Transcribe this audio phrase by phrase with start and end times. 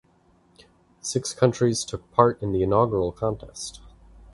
[1.01, 3.81] Six countries took part in the inaugural contest.